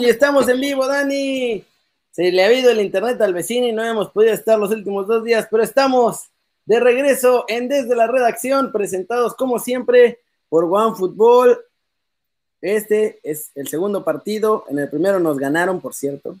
Y 0.00 0.08
estamos 0.08 0.48
en 0.48 0.60
vivo, 0.60 0.86
Dani. 0.86 1.64
Se 2.12 2.30
le 2.30 2.42
ha 2.42 2.46
habido 2.46 2.70
el 2.70 2.80
internet 2.80 3.20
al 3.20 3.34
vecino 3.34 3.66
y 3.66 3.72
no 3.72 3.84
hemos 3.84 4.10
podido 4.10 4.32
estar 4.32 4.58
los 4.58 4.70
últimos 4.70 5.06
dos 5.06 5.24
días, 5.24 5.48
pero 5.50 5.62
estamos 5.62 6.28
de 6.66 6.78
regreso 6.78 7.44
en 7.48 7.68
Desde 7.68 7.96
la 7.96 8.06
Redacción, 8.06 8.70
presentados 8.70 9.34
como 9.34 9.58
siempre 9.58 10.20
por 10.48 10.64
One 10.64 10.96
Football. 10.96 11.58
Este 12.60 13.18
es 13.22 13.50
el 13.54 13.68
segundo 13.68 14.04
partido. 14.04 14.64
En 14.68 14.78
el 14.78 14.88
primero 14.88 15.18
nos 15.18 15.36
ganaron, 15.36 15.80
por 15.80 15.94
cierto. 15.94 16.36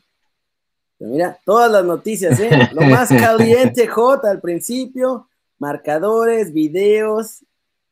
Pero 0.98 1.10
mira, 1.10 1.38
todas 1.44 1.70
las 1.70 1.84
noticias, 1.84 2.38
¿eh? 2.40 2.50
Lo 2.72 2.82
más 2.82 3.08
caliente, 3.20 3.86
J, 3.86 4.30
al 4.30 4.40
principio. 4.40 5.28
Marcadores, 5.58 6.52
videos, 6.52 7.44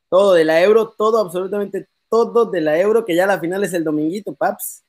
todo 0.09 0.35
de 0.35 0.45
la 0.45 0.63
Euro, 0.63 0.95
todo, 0.97 1.19
absolutamente 1.19 1.89
todo 2.09 2.47
de 2.47 2.61
la 2.61 2.79
Euro, 2.79 3.05
que 3.05 3.17
ya 3.17 3.27
la 3.27 3.41
final 3.41 3.65
es 3.65 3.73
el 3.73 3.83
dominguito, 3.83 4.33
paps. 4.33 4.85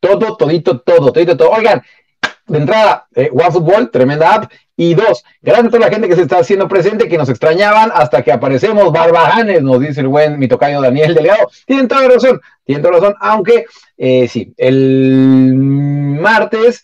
Todo, 0.00 0.36
todito, 0.36 0.80
todo, 0.80 1.12
todito, 1.12 1.36
todo. 1.36 1.50
Oigan, 1.50 1.82
de 2.46 2.58
entrada, 2.58 3.06
eh, 3.14 3.30
OneFootball, 3.32 3.90
tremenda 3.90 4.34
app. 4.34 4.52
Y 4.76 4.94
dos, 4.94 5.24
gracias 5.42 5.66
a 5.66 5.70
toda 5.70 5.86
la 5.86 5.90
gente 5.90 6.08
que 6.08 6.14
se 6.14 6.22
está 6.22 6.38
haciendo 6.38 6.68
presente, 6.68 7.08
que 7.08 7.18
nos 7.18 7.28
extrañaban 7.28 7.90
hasta 7.92 8.22
que 8.22 8.30
aparecemos 8.30 8.92
barbajanes, 8.92 9.60
nos 9.60 9.80
dice 9.80 10.02
el 10.02 10.06
buen 10.06 10.38
mi 10.38 10.46
tocayo 10.46 10.80
Daniel 10.80 11.14
Delgado. 11.14 11.50
Tienen 11.66 11.88
toda 11.88 12.08
razón, 12.08 12.40
tienen 12.64 12.82
toda 12.82 13.00
razón, 13.00 13.16
aunque 13.18 13.66
eh, 13.96 14.28
sí, 14.28 14.54
el 14.56 15.52
martes 15.56 16.82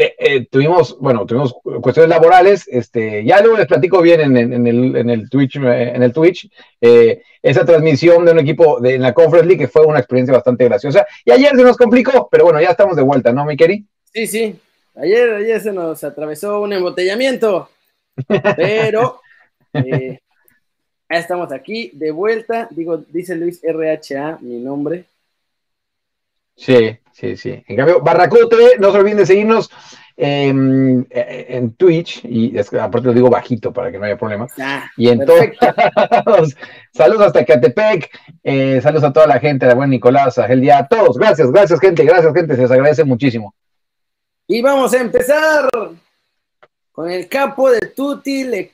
eh, 0.00 0.14
eh, 0.16 0.46
tuvimos, 0.48 0.96
bueno, 1.00 1.26
tuvimos 1.26 1.56
cuestiones 1.82 2.08
laborales, 2.08 2.68
este, 2.68 3.24
ya 3.24 3.40
luego 3.40 3.56
les 3.56 3.66
platico 3.66 4.00
bien 4.00 4.20
en, 4.20 4.36
el, 4.36 4.94
en 4.96 5.10
el, 5.10 5.28
Twitch, 5.28 5.56
en 5.56 6.00
el 6.04 6.12
Twitch, 6.12 6.48
eh, 6.80 7.20
esa 7.42 7.64
transmisión 7.64 8.24
de 8.24 8.30
un 8.30 8.38
equipo 8.38 8.78
de, 8.78 8.94
en 8.94 9.02
la 9.02 9.12
Conference 9.12 9.48
League 9.48 9.64
que 9.64 9.66
fue 9.66 9.84
una 9.84 9.98
experiencia 9.98 10.32
bastante 10.32 10.66
graciosa. 10.66 11.04
Y 11.24 11.32
ayer 11.32 11.50
se 11.50 11.64
nos 11.64 11.76
complicó, 11.76 12.28
pero 12.30 12.44
bueno, 12.44 12.60
ya 12.60 12.70
estamos 12.70 12.94
de 12.94 13.02
vuelta, 13.02 13.32
¿no, 13.32 13.44
mi 13.44 13.56
queri? 13.56 13.84
Sí, 14.14 14.28
sí, 14.28 14.56
ayer, 14.94 15.30
ayer 15.34 15.60
se 15.60 15.72
nos 15.72 16.04
atravesó 16.04 16.60
un 16.60 16.74
embotellamiento, 16.74 17.68
pero 18.56 19.20
ya 19.72 21.18
estamos 21.18 21.50
aquí 21.50 21.90
de 21.92 22.12
vuelta, 22.12 22.68
digo, 22.70 22.98
dice 22.98 23.34
Luis 23.34 23.60
RHA, 23.64 24.38
mi 24.42 24.60
nombre. 24.60 25.06
Sí, 26.54 26.96
sí, 27.18 27.36
sí. 27.36 27.62
En 27.66 27.76
cambio, 27.76 28.00
Barracote, 28.00 28.76
no 28.78 28.92
se 28.92 28.98
olviden 28.98 29.18
de 29.18 29.26
seguirnos 29.26 29.70
em, 30.16 31.04
eh, 31.10 31.46
en 31.48 31.72
Twitch, 31.74 32.24
y 32.24 32.56
aparte 32.58 33.08
lo 33.08 33.12
digo 33.12 33.30
bajito 33.30 33.72
para 33.72 33.90
que 33.90 33.98
no 33.98 34.04
haya 34.04 34.16
problema. 34.16 34.46
Ah, 34.58 34.88
y 34.96 35.08
en 35.08 35.24
todos, 35.24 36.54
saludos 36.92 37.26
hasta 37.26 37.44
Catepec, 37.44 38.10
eh, 38.44 38.80
saludos 38.82 39.04
a 39.04 39.12
toda 39.12 39.26
la 39.26 39.40
gente, 39.40 39.66
a 39.66 39.74
buen 39.74 39.90
Nicolás, 39.90 40.38
a 40.38 40.46
Día, 40.46 40.78
a 40.78 40.88
todos, 40.88 41.18
gracias, 41.18 41.50
gracias 41.50 41.80
gente, 41.80 42.04
gracias 42.04 42.32
gente, 42.32 42.54
se 42.54 42.62
les 42.62 42.70
agradece 42.70 43.04
muchísimo. 43.04 43.54
Y 44.46 44.62
vamos 44.62 44.94
a 44.94 45.00
empezar 45.00 45.68
con 46.92 47.10
el 47.10 47.28
capo 47.28 47.70
de 47.70 47.80
Tutti 47.94 48.44
Le 48.44 48.70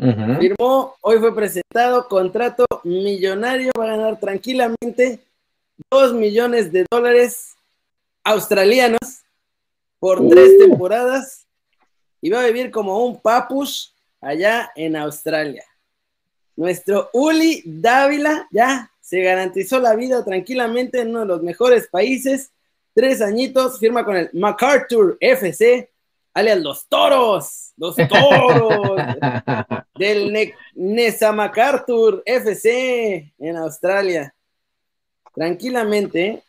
Firmó, 0.00 0.96
hoy 1.02 1.18
fue 1.18 1.34
presentado, 1.34 2.08
contrato 2.08 2.64
millonario, 2.84 3.70
va 3.78 3.84
a 3.84 3.96
ganar 3.96 4.18
tranquilamente 4.18 5.20
2 5.90 6.14
millones 6.14 6.72
de 6.72 6.86
dólares 6.90 7.54
australianos 8.24 8.98
por 9.98 10.26
tres 10.26 10.52
uh. 10.56 10.68
temporadas 10.70 11.46
y 12.22 12.30
va 12.30 12.40
a 12.40 12.46
vivir 12.46 12.70
como 12.70 13.04
un 13.04 13.20
papus 13.20 13.94
allá 14.22 14.72
en 14.74 14.96
Australia. 14.96 15.64
Nuestro 16.56 17.10
Uli 17.12 17.62
Dávila 17.66 18.48
ya 18.50 18.90
se 19.02 19.20
garantizó 19.20 19.80
la 19.80 19.94
vida 19.96 20.24
tranquilamente 20.24 21.00
en 21.00 21.10
uno 21.10 21.20
de 21.20 21.26
los 21.26 21.42
mejores 21.42 21.88
países. 21.88 22.52
Tres 22.94 23.20
añitos, 23.20 23.78
firma 23.78 24.04
con 24.04 24.16
el 24.16 24.30
MacArthur 24.32 25.18
FC, 25.20 25.90
alias 26.40 26.60
Los 26.60 26.88
Toros, 26.88 27.72
Los 27.76 27.96
Toros. 27.96 28.96
del 30.00 30.52
Nesa 30.74 31.30
MacArthur 31.32 32.22
FC 32.24 33.32
en 33.38 33.56
Australia. 33.56 34.34
Tranquilamente. 35.34 36.42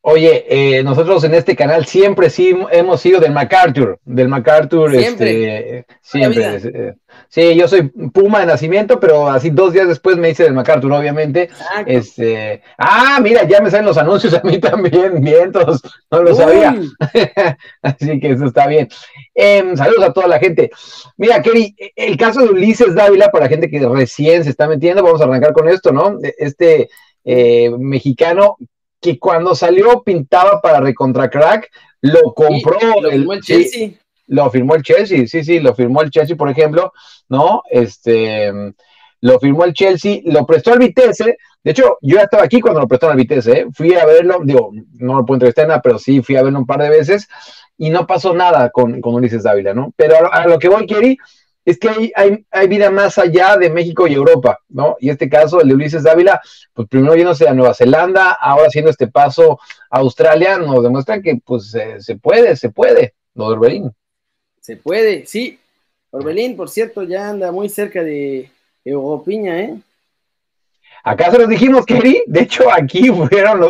Oye, 0.00 0.46
eh, 0.48 0.82
nosotros 0.82 1.22
en 1.24 1.34
este 1.34 1.54
canal 1.54 1.84
siempre 1.84 2.30
sí 2.30 2.56
hemos 2.70 3.00
sido 3.00 3.20
del 3.20 3.32
MacArthur, 3.32 4.00
del 4.04 4.28
MacArthur, 4.28 4.90
siempre. 4.90 5.80
Este, 5.80 5.96
siempre. 6.00 6.96
Sí, 7.28 7.54
yo 7.54 7.68
soy 7.68 7.82
Puma 8.12 8.40
de 8.40 8.46
nacimiento, 8.46 8.98
pero 8.98 9.28
así 9.28 9.50
dos 9.50 9.74
días 9.74 9.86
después 9.86 10.16
me 10.16 10.30
hice 10.30 10.44
del 10.44 10.54
MacArthur, 10.54 10.92
obviamente. 10.92 11.50
Este, 11.86 12.62
ah, 12.78 13.18
mira, 13.22 13.46
ya 13.46 13.60
me 13.60 13.70
salen 13.70 13.84
los 13.86 13.98
anuncios 13.98 14.32
a 14.32 14.40
mí 14.42 14.58
también, 14.60 15.20
vientos, 15.22 15.82
no 16.10 16.22
lo 16.22 16.34
sabía. 16.34 16.74
así 17.82 18.18
que 18.18 18.30
eso 18.30 18.46
está 18.46 18.66
bien. 18.66 18.88
Em, 19.34 19.76
saludos 19.76 20.04
a 20.04 20.12
toda 20.12 20.26
la 20.26 20.38
gente. 20.38 20.70
Mira, 21.18 21.42
Kerry, 21.42 21.76
el 21.94 22.16
caso 22.16 22.40
de 22.40 22.48
Ulises 22.48 22.94
Dávila, 22.94 23.30
para 23.30 23.48
gente 23.48 23.68
que 23.68 23.86
recién 23.86 24.42
se 24.42 24.50
está 24.50 24.66
metiendo, 24.66 25.02
vamos 25.02 25.20
a 25.20 25.24
arrancar 25.24 25.52
con 25.52 25.68
esto, 25.68 25.92
¿no? 25.92 26.16
Este 26.38 26.88
eh, 27.24 27.70
mexicano 27.78 28.56
que 29.00 29.18
cuando 29.18 29.54
salió 29.54 30.02
pintaba 30.02 30.60
para 30.62 30.80
Recontra 30.80 31.28
Crack, 31.28 31.70
lo 32.00 32.32
compró. 32.34 32.78
lo 33.02 33.10
firmó 33.10 33.34
el, 33.34 33.42
Chelsea. 33.42 33.90
Lo 34.28 34.50
firmó 34.50 34.74
el 34.74 34.82
Chelsea, 34.82 35.26
sí, 35.26 35.42
sí, 35.42 35.58
lo 35.58 35.74
firmó 35.74 36.02
el 36.02 36.10
Chelsea, 36.10 36.36
por 36.36 36.48
ejemplo, 36.48 36.92
¿no? 37.28 37.62
Este, 37.70 38.52
lo 39.20 39.40
firmó 39.40 39.64
el 39.64 39.72
Chelsea, 39.72 40.20
lo 40.24 40.46
prestó 40.46 40.72
al 40.72 40.78
Vitesse. 40.78 41.36
De 41.64 41.70
hecho, 41.70 41.98
yo 42.02 42.20
estaba 42.20 42.44
aquí 42.44 42.60
cuando 42.60 42.80
lo 42.80 42.88
prestó 42.88 43.10
al 43.10 43.16
Vitesse, 43.16 43.48
¿eh? 43.48 43.66
Fui 43.74 43.94
a 43.94 44.06
verlo, 44.06 44.40
digo, 44.44 44.70
no 44.94 45.16
lo 45.16 45.26
puedo 45.26 45.36
entrevistar 45.36 45.66
nada, 45.66 45.82
pero 45.82 45.98
sí 45.98 46.22
fui 46.22 46.36
a 46.36 46.42
verlo 46.42 46.58
un 46.58 46.66
par 46.66 46.80
de 46.80 46.90
veces 46.90 47.28
y 47.76 47.90
no 47.90 48.06
pasó 48.06 48.34
nada 48.34 48.70
con, 48.70 49.00
con 49.00 49.14
Ulises 49.14 49.42
Dávila, 49.42 49.74
¿no? 49.74 49.92
Pero 49.96 50.32
a, 50.32 50.46
lo 50.46 50.58
que 50.58 50.68
voy, 50.68 50.86
Keri, 50.86 51.16
es 51.64 51.78
que 51.78 51.88
hay, 51.88 52.12
hay, 52.14 52.46
hay, 52.50 52.68
vida 52.68 52.90
más 52.90 53.18
allá 53.18 53.56
de 53.56 53.70
México 53.70 54.06
y 54.06 54.14
Europa, 54.14 54.58
¿no? 54.68 54.96
Y 55.00 55.10
este 55.10 55.28
caso, 55.28 55.60
el 55.60 55.68
de 55.68 55.74
Ulises 55.74 56.02
Dávila, 56.02 56.40
pues 56.72 56.88
primero 56.88 57.14
yéndose 57.14 57.48
a 57.48 57.54
Nueva 57.54 57.74
Zelanda, 57.74 58.32
ahora 58.32 58.68
haciendo 58.68 58.90
este 58.90 59.08
paso 59.08 59.58
a 59.90 59.98
Australia, 59.98 60.58
nos 60.58 60.82
demuestran 60.82 61.22
que 61.22 61.40
pues 61.44 61.70
se 61.98 62.16
puede, 62.16 62.56
se 62.56 62.70
puede, 62.70 63.14
lo 63.34 63.48
de 63.48 63.54
Orbelín. 63.54 63.92
Se 64.68 64.76
puede, 64.76 65.24
sí. 65.24 65.58
Orbelín, 66.10 66.54
por 66.54 66.68
cierto, 66.68 67.02
ya 67.02 67.30
anda 67.30 67.50
muy 67.50 67.70
cerca 67.70 68.02
de 68.02 68.50
Piña, 69.24 69.60
¿eh? 69.62 69.78
Acá 71.02 71.30
se 71.30 71.38
los 71.38 71.48
dijimos, 71.48 71.86
Kerry. 71.86 72.22
De 72.26 72.42
hecho, 72.42 72.70
aquí 72.70 73.08
fueron 73.08 73.66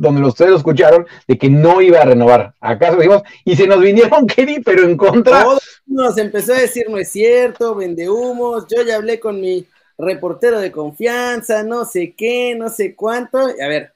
donde 0.00 0.26
ustedes 0.26 0.52
lo 0.52 0.56
escucharon 0.56 1.06
de 1.26 1.36
que 1.36 1.50
no 1.50 1.82
iba 1.82 2.00
a 2.00 2.06
renovar. 2.06 2.54
Acá 2.60 2.86
se 2.86 2.92
los 2.92 3.00
dijimos 3.02 3.22
y 3.44 3.56
se 3.56 3.66
nos 3.66 3.78
vinieron, 3.78 4.26
Kerry, 4.26 4.62
pero 4.62 4.84
en 4.84 4.96
contra. 4.96 5.44
nos 5.84 6.16
empezó 6.16 6.54
a 6.54 6.60
decir 6.60 6.86
no 6.88 6.96
es 6.96 7.10
cierto, 7.10 7.74
vende 7.74 8.08
humos. 8.08 8.64
Yo 8.74 8.80
ya 8.80 8.96
hablé 8.96 9.20
con 9.20 9.42
mi 9.42 9.66
reportero 9.98 10.60
de 10.60 10.72
confianza, 10.72 11.62
no 11.62 11.84
sé 11.84 12.14
qué, 12.16 12.54
no 12.54 12.70
sé 12.70 12.94
cuánto. 12.94 13.36
A 13.38 13.68
ver, 13.68 13.92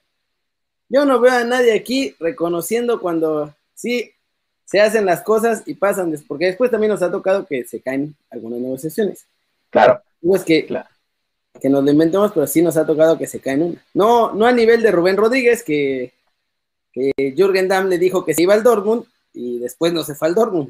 yo 0.91 1.07
no 1.07 1.19
veo 1.19 1.33
a 1.33 1.45
nadie 1.45 1.73
aquí 1.73 2.15
reconociendo 2.21 3.01
cuando 3.01 3.55
sí 3.73 4.13
se 4.65 4.81
hacen 4.81 5.05
las 5.05 5.23
cosas 5.23 5.63
y 5.67 5.75
pasan, 5.75 6.15
porque 6.27 6.47
después 6.47 6.71
también 6.71 6.93
nos 6.93 7.03
ha 7.03 7.11
tocado 7.11 7.47
que 7.47 7.65
se 7.65 7.81
caen 7.81 8.15
algunas 8.31 8.61
negociaciones. 8.61 9.27
Claro. 9.71 10.01
No 10.21 10.37
es 10.37 10.45
que 10.45 10.65
claro 10.67 10.87
que 11.61 11.69
nos 11.69 11.85
lo 11.85 11.91
inventemos, 11.91 12.33
pero 12.33 12.47
sí 12.47 12.63
nos 12.63 12.77
ha 12.77 12.87
tocado 12.87 13.19
que 13.19 13.27
se 13.27 13.41
caen 13.41 13.63
una. 13.63 13.85
No, 13.95 14.33
no 14.33 14.47
a 14.47 14.53
nivel 14.53 14.83
de 14.83 14.91
Rubén 14.91 15.17
Rodríguez, 15.17 15.63
que, 15.63 16.13
que 16.93 17.13
Jürgen 17.37 17.69
Damm 17.69 17.89
le 17.89 17.99
dijo 17.99 18.25
que 18.25 18.35
se 18.35 18.43
iba 18.43 18.55
al 18.55 18.63
Dortmund 18.63 19.05
y 19.35 19.59
después 19.61 19.93
no 19.93 20.03
se 20.03 20.15
fue 20.15 20.29
al 20.29 20.35
Dortmund. 20.35 20.69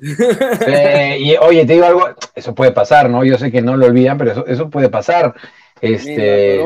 Eh, 0.67 1.19
y 1.19 1.37
oye, 1.37 1.65
te 1.65 1.75
digo 1.75 1.87
algo, 1.87 2.09
eso 2.35 2.55
puede 2.55 2.73
pasar, 2.73 3.09
¿no? 3.11 3.25
Yo 3.25 3.39
sé 3.39 3.51
que 3.51 3.63
no 3.63 3.77
lo 3.77 3.87
olvidan, 3.87 4.19
pero 4.19 4.47
eso, 4.47 4.71
puede 4.71 4.89
pasar. 4.89 5.35
Este, 5.81 6.61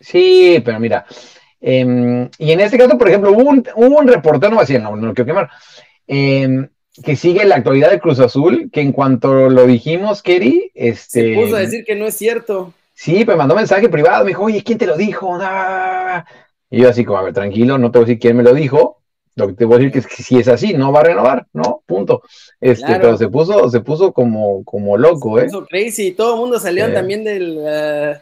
Sí, 0.00 0.62
pero 0.64 0.78
mira. 0.78 1.06
Em, 1.60 2.28
y 2.38 2.52
en 2.52 2.60
este 2.60 2.78
caso, 2.78 2.96
por 2.96 3.08
ejemplo, 3.08 3.32
hubo 3.32 3.50
un, 3.50 3.66
hubo 3.74 3.98
un 3.98 4.08
reportero, 4.08 4.54
no 4.54 4.60
así, 4.60 4.78
no, 4.78 4.94
no 4.94 5.14
quiero 5.14 5.26
quemar, 5.26 5.50
em, 6.06 6.68
que 7.02 7.16
sigue 7.16 7.44
la 7.44 7.56
actualidad 7.56 7.90
de 7.90 8.00
Cruz 8.00 8.20
Azul, 8.20 8.70
que 8.72 8.80
en 8.80 8.92
cuanto 8.92 9.48
lo 9.50 9.66
dijimos, 9.66 10.22
Kerry, 10.22 10.70
este. 10.74 11.34
Se 11.34 11.40
puso 11.40 11.56
a 11.56 11.60
decir 11.60 11.84
que 11.84 11.94
no 11.94 12.06
es 12.06 12.14
cierto. 12.14 12.72
Sí, 12.94 13.24
pues 13.24 13.36
mandó 13.36 13.54
mensaje 13.54 13.88
privado, 13.90 14.24
me 14.24 14.30
dijo, 14.30 14.44
oye, 14.44 14.62
¿quién 14.62 14.78
te 14.78 14.86
lo 14.86 14.96
dijo? 14.96 15.38
Y 16.70 16.80
yo 16.80 16.88
así 16.88 17.04
como, 17.04 17.18
a 17.18 17.22
ver, 17.22 17.34
tranquilo, 17.34 17.76
no 17.76 17.90
te 17.90 17.98
voy 17.98 18.04
a 18.04 18.06
decir 18.06 18.18
quién 18.18 18.36
me 18.38 18.42
lo 18.42 18.54
dijo, 18.54 19.02
lo 19.36 19.48
que 19.48 19.52
te 19.52 19.64
voy 19.66 19.74
a 19.74 19.78
decir 19.78 19.92
que 19.92 19.98
es 19.98 20.06
que 20.06 20.22
si 20.22 20.38
es 20.38 20.48
así, 20.48 20.72
no 20.72 20.92
va 20.92 21.00
a 21.00 21.04
renovar, 21.04 21.46
¿no? 21.52 21.82
Punto. 21.84 22.22
Este, 22.58 22.86
pero 22.86 23.18
se 23.18 23.28
puso, 23.28 23.68
se 23.68 23.80
puso 23.80 24.12
como, 24.12 24.64
como 24.64 24.96
loco, 24.96 25.38
¿eh? 25.38 25.42
Se 25.42 25.48
puso 25.48 25.66
crazy, 25.66 26.12
todo 26.12 26.34
el 26.34 26.40
mundo 26.40 26.58
salió 26.58 26.90
también 26.90 27.22
de 27.22 27.38
eh, 27.66 28.16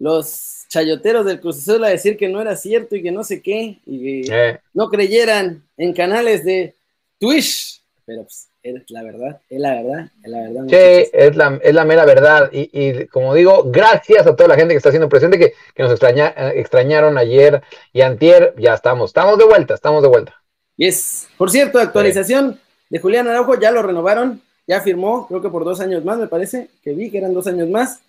los 0.00 0.64
chayoteros 0.68 1.24
del 1.24 1.40
Cruz 1.40 1.58
Azul 1.58 1.84
a 1.84 1.88
decir 1.88 2.16
que 2.16 2.28
no 2.28 2.40
era 2.40 2.56
cierto 2.56 2.96
y 2.96 3.02
que 3.02 3.12
no 3.12 3.22
sé 3.22 3.40
qué, 3.40 3.78
y 3.86 4.22
que 4.24 4.58
no 4.74 4.88
creyeran 4.88 5.62
en 5.76 5.92
canales 5.92 6.44
de 6.44 6.74
Twitch, 7.18 7.82
pero 8.04 8.22
pues 8.22 8.48
es 8.62 8.90
la 8.90 9.02
verdad, 9.02 9.40
es 9.48 9.60
la 9.60 9.74
verdad, 9.74 10.10
es 10.22 10.30
la 10.30 10.40
verdad. 10.40 10.64
Sí, 10.68 11.10
es 11.12 11.36
la, 11.36 11.60
es 11.62 11.74
la 11.74 11.84
mera 11.84 12.04
verdad. 12.04 12.50
Y, 12.52 13.06
como 13.06 13.34
digo, 13.34 13.64
gracias 13.66 14.26
a 14.26 14.34
toda 14.34 14.48
la 14.48 14.56
gente 14.56 14.74
que 14.74 14.78
está 14.78 14.88
haciendo 14.88 15.08
presente, 15.08 15.38
que, 15.38 15.82
nos 15.82 15.90
extraña, 15.90 16.28
extrañaron 16.54 17.18
ayer 17.18 17.62
y 17.92 18.00
antier, 18.00 18.54
ya 18.58 18.74
estamos, 18.74 19.10
estamos 19.10 19.38
de 19.38 19.44
vuelta, 19.44 19.74
estamos 19.74 20.02
de 20.02 20.08
vuelta. 20.08 20.42
Y 20.76 20.86
es, 20.86 21.28
por 21.36 21.50
cierto, 21.50 21.78
actualización 21.78 22.58
de 22.88 22.98
Julián 22.98 23.28
Araujo, 23.28 23.58
ya 23.58 23.70
lo 23.70 23.82
renovaron, 23.82 24.40
ya 24.66 24.80
firmó, 24.80 25.26
creo 25.26 25.42
que 25.42 25.50
por 25.50 25.64
dos 25.64 25.80
años 25.80 26.04
más, 26.04 26.18
me 26.18 26.28
parece, 26.28 26.68
que 26.82 26.92
vi 26.92 27.10
que 27.10 27.18
eran 27.18 27.34
dos 27.34 27.46
años 27.46 27.68
más, 27.68 28.00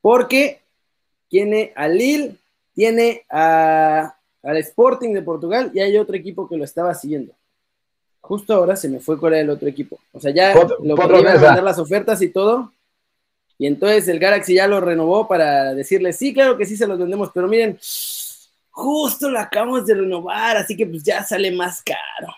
porque 0.00 0.60
tiene 1.28 1.72
a 1.74 1.88
Lille, 1.88 2.36
tiene 2.74 3.24
a, 3.28 4.16
al 4.42 4.56
Sporting 4.58 5.12
de 5.12 5.22
Portugal 5.22 5.70
y 5.74 5.80
hay 5.80 5.96
otro 5.96 6.16
equipo 6.16 6.48
que 6.48 6.56
lo 6.56 6.64
estaba 6.64 6.94
siguiendo 6.94 7.34
justo 8.26 8.54
ahora 8.54 8.74
se 8.74 8.88
me 8.88 8.98
fue 8.98 9.18
cuál 9.18 9.34
era 9.34 9.42
el 9.42 9.50
otro 9.50 9.68
equipo. 9.68 10.00
O 10.12 10.20
sea, 10.20 10.32
ya 10.32 10.52
lo 10.54 10.94
iban 10.94 11.36
a 11.36 11.40
mandar 11.40 11.62
las 11.62 11.78
ofertas 11.78 12.20
y 12.22 12.28
todo. 12.28 12.72
Y 13.58 13.66
entonces 13.66 14.08
el 14.08 14.18
Galaxy 14.18 14.54
ya 14.54 14.66
lo 14.66 14.80
renovó 14.80 15.26
para 15.26 15.72
decirle, 15.74 16.12
sí, 16.12 16.34
claro 16.34 16.58
que 16.58 16.66
sí 16.66 16.76
se 16.76 16.86
los 16.86 16.98
vendemos, 16.98 17.30
pero 17.32 17.48
miren, 17.48 17.78
justo 18.70 19.30
lo 19.30 19.38
acabamos 19.38 19.86
de 19.86 19.94
renovar, 19.94 20.58
así 20.58 20.76
que 20.76 20.86
pues 20.86 21.02
ya 21.02 21.22
sale 21.24 21.50
más 21.52 21.82
caro. 21.82 22.34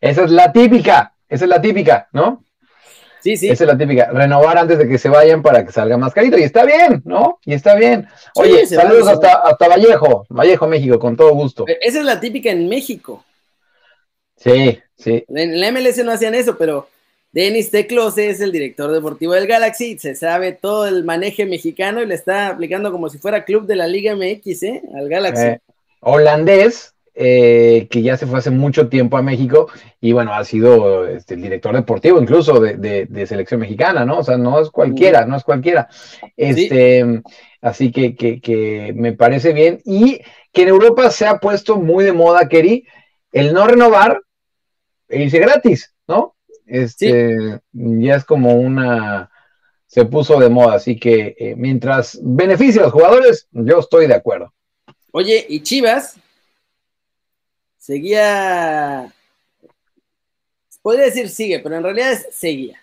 Esa 0.00 0.24
es 0.24 0.30
la 0.30 0.52
típica, 0.52 1.14
esa 1.28 1.44
es 1.46 1.48
la 1.48 1.60
típica, 1.60 2.08
¿no? 2.12 2.44
Sí, 3.20 3.36
sí. 3.36 3.48
Esa 3.48 3.64
es 3.64 3.68
la 3.68 3.78
típica, 3.78 4.10
renovar 4.12 4.58
antes 4.58 4.78
de 4.78 4.88
que 4.88 4.98
se 4.98 5.08
vayan 5.08 5.42
para 5.42 5.64
que 5.64 5.72
salga 5.72 5.96
más 5.96 6.12
carito. 6.12 6.36
Y 6.38 6.42
está 6.42 6.64
bien, 6.64 7.02
¿no? 7.04 7.38
Y 7.44 7.54
está 7.54 7.74
bien. 7.76 8.06
Oye, 8.34 8.66
saludos 8.66 9.08
hasta, 9.08 9.34
hasta 9.34 9.68
Vallejo, 9.68 10.26
Vallejo, 10.28 10.66
México, 10.66 10.98
con 10.98 11.16
todo 11.16 11.32
gusto. 11.32 11.64
Esa 11.80 12.00
es 12.00 12.04
la 12.04 12.20
típica 12.20 12.50
en 12.50 12.68
México. 12.68 13.24
Sí, 14.36 14.80
sí. 15.02 15.24
En 15.28 15.60
la 15.60 15.70
MLS 15.72 16.04
no 16.04 16.12
hacían 16.12 16.34
eso, 16.34 16.56
pero 16.56 16.88
Denis 17.32 17.70
Teclose 17.70 18.30
es 18.30 18.40
el 18.40 18.52
director 18.52 18.90
deportivo 18.90 19.32
del 19.32 19.46
Galaxy, 19.46 19.98
se 19.98 20.14
sabe 20.14 20.52
todo 20.52 20.86
el 20.86 21.04
maneje 21.04 21.46
mexicano 21.46 22.02
y 22.02 22.06
le 22.06 22.14
está 22.14 22.48
aplicando 22.48 22.92
como 22.92 23.08
si 23.08 23.18
fuera 23.18 23.44
club 23.44 23.66
de 23.66 23.76
la 23.76 23.86
Liga 23.86 24.14
MX, 24.14 24.62
¿eh? 24.64 24.82
Al 24.94 25.08
Galaxy. 25.08 25.46
Eh, 25.46 25.60
holandés, 26.00 26.94
eh, 27.14 27.88
que 27.90 28.02
ya 28.02 28.16
se 28.16 28.26
fue 28.26 28.38
hace 28.38 28.50
mucho 28.50 28.88
tiempo 28.88 29.16
a 29.16 29.22
México 29.22 29.68
y 30.00 30.12
bueno, 30.12 30.34
ha 30.34 30.44
sido 30.44 31.06
este, 31.06 31.34
el 31.34 31.42
director 31.42 31.74
deportivo 31.74 32.20
incluso 32.20 32.60
de, 32.60 33.26
selección 33.26 33.60
mexicana, 33.60 34.04
¿no? 34.04 34.18
O 34.18 34.24
sea, 34.24 34.36
no 34.36 34.60
es 34.60 34.70
cualquiera, 34.70 35.26
no 35.26 35.36
es 35.36 35.44
cualquiera. 35.44 35.88
Este, 36.36 37.22
Así 37.62 37.92
que, 37.92 38.16
que, 38.16 38.40
que 38.40 38.92
me 38.94 39.12
parece 39.12 39.52
bien 39.52 39.80
y 39.84 40.20
que 40.52 40.62
en 40.62 40.68
Europa 40.68 41.10
se 41.10 41.26
ha 41.26 41.38
puesto 41.38 41.76
muy 41.76 42.04
de 42.04 42.12
moda, 42.12 42.48
Kerry, 42.48 42.84
el 43.30 43.54
no 43.54 43.68
renovar 43.68 44.20
irse 45.12 45.38
gratis, 45.38 45.94
¿no? 46.06 46.34
Este, 46.66 47.60
ya 47.72 48.16
es 48.16 48.24
como 48.24 48.54
una, 48.54 49.30
se 49.86 50.04
puso 50.06 50.40
de 50.40 50.48
moda, 50.48 50.76
así 50.76 50.98
que 50.98 51.36
eh, 51.38 51.54
mientras 51.56 52.18
beneficia 52.22 52.80
a 52.80 52.84
los 52.84 52.92
jugadores, 52.92 53.46
yo 53.50 53.78
estoy 53.78 54.06
de 54.06 54.14
acuerdo. 54.14 54.52
Oye, 55.10 55.44
y 55.48 55.62
Chivas 55.62 56.16
seguía, 57.76 59.12
podría 60.80 61.04
decir 61.04 61.28
sigue, 61.28 61.58
pero 61.58 61.76
en 61.76 61.82
realidad 61.82 62.12
es 62.12 62.28
seguía. 62.30 62.80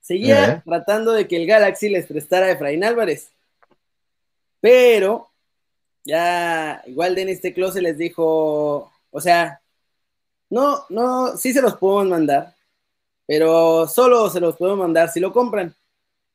Seguía 0.00 0.62
tratando 0.66 1.12
de 1.12 1.28
que 1.28 1.36
el 1.36 1.46
Galaxy 1.46 1.88
les 1.88 2.06
prestara 2.06 2.46
a 2.46 2.50
Efraín 2.50 2.82
Álvarez. 2.82 3.30
Pero 4.60 5.30
ya 6.04 6.82
igual 6.86 7.14
Denis 7.14 7.40
Teclose 7.40 7.80
les 7.80 7.96
dijo, 7.96 8.92
o 9.10 9.20
sea, 9.20 9.59
no, 10.50 10.84
no, 10.88 11.36
sí 11.36 11.52
se 11.52 11.62
los 11.62 11.76
podemos 11.76 12.08
mandar, 12.10 12.54
pero 13.26 13.86
solo 13.86 14.28
se 14.28 14.40
los 14.40 14.56
podemos 14.56 14.80
mandar 14.80 15.08
si 15.08 15.20
lo 15.20 15.32
compran. 15.32 15.74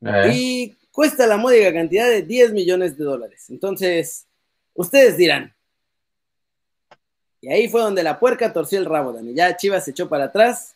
Eh. 0.02 0.32
Y 0.34 0.76
cuesta 0.92 1.28
la 1.28 1.38
módica 1.38 1.74
cantidad 1.74 2.08
de 2.08 2.22
10 2.22 2.54
millones 2.54 2.98
de 2.98 3.04
dólares. 3.04 3.46
Entonces, 3.50 4.26
ustedes 4.74 5.18
dirán. 5.18 5.54
Y 7.42 7.50
ahí 7.50 7.68
fue 7.68 7.82
donde 7.82 8.02
la 8.02 8.18
puerca 8.18 8.54
torció 8.54 8.80
el 8.80 8.86
rabo, 8.86 9.12
Dani. 9.12 9.34
Ya 9.34 9.56
Chivas 9.56 9.84
se 9.84 9.92
echó 9.92 10.08
para 10.08 10.26
atrás. 10.26 10.74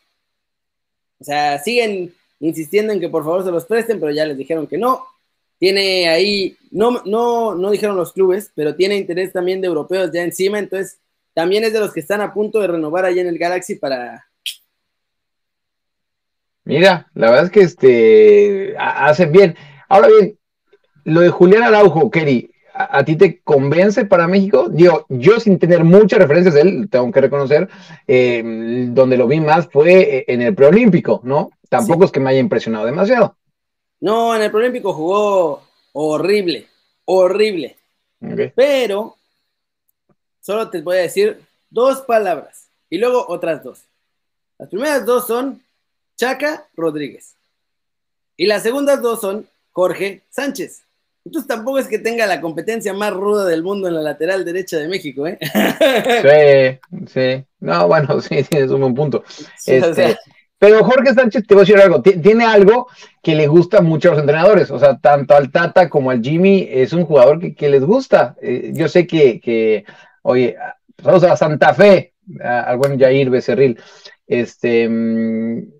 O 1.19 1.23
sea, 1.23 1.57
siguen 1.59 2.13
insistiendo 2.41 2.93
en 2.93 2.99
que 2.99 3.09
por 3.09 3.23
favor 3.23 3.43
se 3.43 3.51
los 3.51 3.65
presten, 3.65 3.99
pero 3.99 4.11
ya 4.11 4.25
les 4.25 4.37
dijeron 4.37 4.67
que 4.67 4.77
no. 4.77 5.05
Tiene 5.57 6.09
ahí, 6.09 6.57
no, 6.71 7.01
no, 7.05 7.55
no 7.55 7.71
dijeron 7.71 7.95
los 7.95 8.13
clubes, 8.13 8.51
pero 8.53 8.75
tiene 8.75 8.97
interés 8.97 9.33
también 9.33 9.61
de 9.61 9.67
europeos 9.67 10.11
ya 10.13 10.23
encima, 10.23 10.59
entonces 10.59 10.99
también 11.33 11.63
es 11.63 11.73
de 11.73 11.79
los 11.79 11.93
que 11.93 11.99
están 11.99 12.21
a 12.21 12.33
punto 12.33 12.59
de 12.59 12.67
renovar 12.67 13.05
allá 13.05 13.21
en 13.21 13.27
el 13.27 13.37
Galaxy 13.37 13.75
para. 13.75 14.25
Mira, 16.63 17.09
la 17.13 17.29
verdad 17.29 17.45
es 17.45 17.51
que 17.51 17.61
este 17.61 18.75
hacen 18.77 19.31
bien. 19.31 19.55
Ahora 19.87 20.07
bien, 20.07 20.37
lo 21.03 21.21
de 21.21 21.29
Julián 21.29 21.63
Araujo, 21.63 22.11
Kerry, 22.11 22.51
¿a, 22.73 23.03
ti 23.03 23.15
te 23.15 23.41
convence 23.41 24.05
para 24.05 24.27
México? 24.27 24.69
Digo, 24.69 25.05
yo 25.09 25.39
sin 25.39 25.57
tener 25.57 25.83
muchas 25.83 26.19
referencias 26.19 26.53
de 26.53 26.61
él, 26.61 26.89
tengo 26.89 27.11
que 27.11 27.21
reconocer, 27.21 27.69
eh, 28.07 28.87
donde 28.89 29.17
lo 29.17 29.27
vi 29.27 29.39
más 29.39 29.67
fue 29.71 30.17
eh, 30.17 30.25
en 30.27 30.41
el 30.41 30.53
preolímpico, 30.55 31.21
¿no? 31.23 31.51
Tampoco 31.69 32.05
es 32.05 32.11
que 32.11 32.19
me 32.19 32.29
haya 32.29 32.39
impresionado 32.39 32.85
demasiado. 32.85 33.35
No, 34.01 34.35
en 34.35 34.41
el 34.41 34.51
preolímpico 34.51 34.93
jugó 34.93 35.61
horrible, 35.93 36.67
horrible. 37.05 37.77
Pero 38.55 39.15
solo 40.49 40.71
te 40.71 40.81
voy 40.81 40.97
a 40.97 41.01
decir 41.01 41.39
dos 41.69 42.01
palabras 42.01 42.69
y 42.89 42.97
luego 42.97 43.23
otras 43.27 43.63
dos. 43.63 43.83
Las 44.57 44.67
primeras 44.67 45.05
dos 45.05 45.27
son 45.27 45.61
Chaca 46.17 46.65
Rodríguez 46.75 47.35
y 48.35 48.47
las 48.47 48.63
segundas 48.63 48.99
dos 48.99 49.21
son 49.21 49.47
Jorge 49.73 50.23
Sánchez. 50.31 50.81
Entonces 51.23 51.47
tampoco 51.47 51.77
es 51.77 51.87
que 51.87 51.99
tenga 51.99 52.25
la 52.25 52.41
competencia 52.41 52.93
más 52.93 53.13
ruda 53.13 53.45
del 53.45 53.61
mundo 53.61 53.87
en 53.87 53.93
la 53.93 54.01
lateral 54.01 54.43
derecha 54.43 54.77
de 54.77 54.87
México, 54.87 55.27
¿eh? 55.27 55.37
Sí, 56.89 57.05
sí. 57.13 57.45
No, 57.59 57.87
bueno, 57.87 58.19
sí, 58.21 58.41
tienes 58.41 58.71
un 58.71 58.81
buen 58.81 58.95
punto. 58.95 59.23
Este, 59.67 60.17
pero 60.57 60.83
Jorge 60.83 61.13
Sánchez, 61.13 61.45
te 61.45 61.53
voy 61.53 61.61
a 61.61 61.65
decir 61.65 61.77
algo, 61.77 62.01
tiene 62.01 62.43
algo 62.43 62.87
que 63.21 63.35
le 63.35 63.45
gusta 63.45 63.81
mucho 63.81 64.07
a 64.07 64.11
los 64.13 64.21
entrenadores, 64.21 64.71
o 64.71 64.79
sea, 64.79 64.97
tanto 64.97 65.35
al 65.35 65.51
Tata 65.51 65.89
como 65.89 66.09
al 66.09 66.23
Jimmy, 66.23 66.67
es 66.71 66.91
un 66.91 67.05
jugador 67.05 67.53
que, 67.53 67.69
les 67.69 67.83
gusta. 67.83 68.35
Eh, 68.41 68.71
yo 68.73 68.89
sé 68.89 69.05
que, 69.05 69.39
que 69.39 69.85
Oye, 70.29 70.55
vamos 71.01 71.23
a 71.23 71.35
Santa 71.35 71.73
Fe, 71.73 72.13
al 72.39 72.77
buen 72.77 72.99
Jair 72.99 73.31
Becerril. 73.31 73.81
Este, 74.27 74.87
mm, 74.87 75.73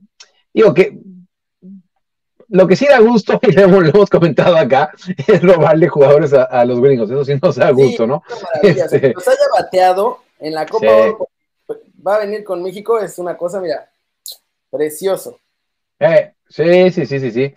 digo 0.51 0.73
que 0.73 0.97
lo 2.47 2.67
que 2.67 2.75
sí 2.75 2.87
da 2.87 2.99
gusto, 2.99 3.39
y 3.43 3.51
lo 3.51 3.85
hemos, 3.85 4.09
comentado 4.09 4.57
acá, 4.57 4.91
es 5.27 5.43
robarle 5.43 5.87
jugadores 5.87 6.33
a, 6.33 6.65
los 6.65 6.81
gringos. 6.81 7.11
Eso 7.11 7.23
sí 7.23 7.33
nos 7.39 7.57
da 7.57 7.69
gusto, 7.69 8.07
¿no? 8.07 8.23
Este... 8.63 9.13
Nos 9.13 9.27
haya 9.27 9.37
bateado 9.55 10.23
en 10.39 10.55
la 10.55 10.65
Copa 10.65 10.87
va 12.05 12.15
a 12.15 12.19
venir 12.19 12.43
con 12.43 12.63
México, 12.63 12.99
es 12.99 13.19
una 13.19 13.37
cosa, 13.37 13.59
mira, 13.59 13.87
precioso. 14.71 15.39
Eh, 15.99 16.33
sí, 16.47 16.89
sí, 16.89 17.05
sí, 17.05 17.19
sí, 17.19 17.31
sí. 17.31 17.53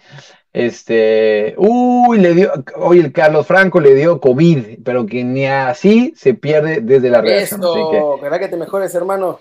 Este, 0.52 1.54
uy, 1.56 2.18
le 2.18 2.34
dio, 2.34 2.52
hoy 2.76 3.00
el 3.00 3.10
Carlos 3.10 3.46
Franco 3.46 3.80
le 3.80 3.94
dio 3.94 4.20
COVID, 4.20 4.80
pero 4.84 5.06
que 5.06 5.24
ni 5.24 5.46
así 5.46 6.12
se 6.14 6.34
pierde 6.34 6.80
desde 6.82 7.08
la 7.08 7.22
reacción. 7.22 7.60
Eso, 7.60 8.18
¿verdad 8.18 8.38
que 8.38 8.48
te 8.48 8.56
mejores, 8.58 8.94
hermano? 8.94 9.40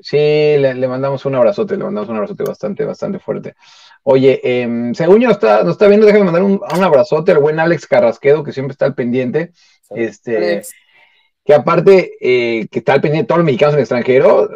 Sí, 0.00 0.16
le, 0.16 0.88
mandamos 0.88 1.24
un 1.26 1.34
abrazote, 1.34 1.76
le 1.76 1.84
mandamos 1.84 2.08
un 2.08 2.16
abrazote 2.16 2.44
bastante, 2.44 2.84
bastante 2.84 3.18
fuerte. 3.18 3.54
Oye, 4.04 4.40
eh, 4.42 4.92
según 4.94 5.20
yo 5.20 5.30
está, 5.30 5.64
nos 5.64 5.72
está 5.72 5.88
viendo, 5.88 6.06
déjame 6.06 6.24
mandar 6.24 6.42
un, 6.42 6.60
abrazote 6.82 7.32
al 7.32 7.38
buen 7.38 7.58
Alex 7.58 7.86
Carrasquedo, 7.86 8.44
que 8.44 8.52
siempre 8.52 8.72
está 8.72 8.86
al 8.86 8.94
pendiente. 8.94 9.52
Este, 9.90 10.62
que 11.44 11.54
aparte, 11.54 12.12
eh, 12.20 12.68
que 12.68 12.78
está 12.78 12.94
al 12.94 13.00
pendiente 13.00 13.24
de 13.24 13.28
todos 13.28 13.38
los 13.38 13.46
mexicanos 13.46 13.74
en 13.74 13.78
el 13.78 13.82
extranjero, 13.82 14.48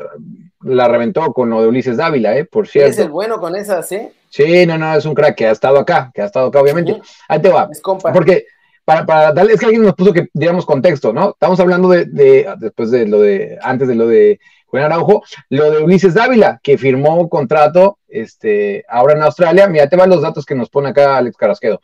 la 0.62 0.88
reventó 0.88 1.32
con 1.32 1.50
lo 1.50 1.62
de 1.62 1.68
Ulises 1.68 1.96
Dávila, 1.96 2.36
¿eh? 2.36 2.44
Por 2.44 2.66
cierto. 2.66 2.90
Es 2.90 2.98
el 2.98 3.10
bueno 3.10 3.40
con 3.40 3.54
esas, 3.54 3.90
¿eh? 3.92 4.12
Sí, 4.36 4.66
no, 4.66 4.76
no, 4.76 4.94
es 4.94 5.06
un 5.06 5.14
crack 5.14 5.34
que 5.34 5.46
ha 5.46 5.50
estado 5.50 5.78
acá, 5.78 6.10
que 6.12 6.20
ha 6.20 6.26
estado 6.26 6.48
acá, 6.48 6.60
obviamente. 6.60 7.00
Ahí 7.26 7.40
te 7.40 7.48
va. 7.48 7.70
Porque 8.12 8.44
para, 8.84 9.06
para 9.06 9.32
darle, 9.32 9.54
es 9.54 9.60
que 9.60 9.64
alguien 9.64 9.82
nos 9.82 9.94
puso 9.94 10.12
que 10.12 10.28
diéramos 10.34 10.66
contexto, 10.66 11.10
¿no? 11.10 11.30
Estamos 11.30 11.58
hablando 11.58 11.88
de, 11.88 12.04
de, 12.04 12.46
después 12.58 12.90
de 12.90 13.06
lo 13.06 13.22
de, 13.22 13.58
antes 13.62 13.88
de 13.88 13.94
lo 13.94 14.06
de 14.06 14.38
Juan 14.66 14.84
Araujo, 14.84 15.22
lo 15.48 15.70
de 15.70 15.82
Ulises 15.82 16.12
Dávila, 16.12 16.60
que 16.62 16.76
firmó 16.76 17.30
contrato 17.30 17.98
este, 18.08 18.84
ahora 18.90 19.14
en 19.14 19.22
Australia. 19.22 19.68
Mira, 19.68 19.88
te 19.88 19.96
van 19.96 20.10
los 20.10 20.20
datos 20.20 20.44
que 20.44 20.54
nos 20.54 20.68
pone 20.68 20.90
acá 20.90 21.16
Alex 21.16 21.34
Carrasquedo. 21.34 21.80